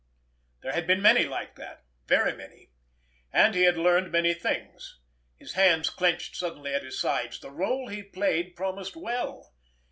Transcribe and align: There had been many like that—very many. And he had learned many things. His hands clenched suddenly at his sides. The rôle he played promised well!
There 0.63 0.71
had 0.71 0.87
been 0.87 0.99
many 0.99 1.25
like 1.25 1.55
that—very 1.57 2.33
many. 2.35 2.71
And 3.31 3.53
he 3.53 3.65
had 3.65 3.77
learned 3.77 4.11
many 4.11 4.33
things. 4.33 4.99
His 5.37 5.53
hands 5.53 5.91
clenched 5.91 6.35
suddenly 6.35 6.73
at 6.73 6.81
his 6.81 6.99
sides. 6.99 7.39
The 7.39 7.51
rôle 7.51 7.91
he 7.93 8.01
played 8.01 8.55
promised 8.55 8.95
well! 8.95 9.53